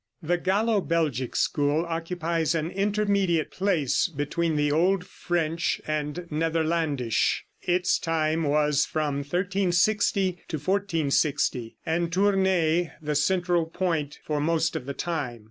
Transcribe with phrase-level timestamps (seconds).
[0.23, 7.45] The Gallo Belgic school occupies an intermediate place between the old French and Netherlandish.
[7.61, 14.87] Its time was from 1360 to 1460, and Tournay the central point for most of
[14.87, 15.39] the time.